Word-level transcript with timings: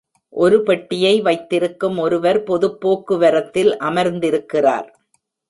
ஒரு 0.33 0.63
பெட்டியை 0.63 1.21
வைத்திருக்கும் 1.21 1.97
ஒருவர் 1.97 2.43
பொதுப் 2.43 2.81
போக்குவரத்தில் 2.81 3.71
அமர்ந்திருக்கிறார். 3.77 4.89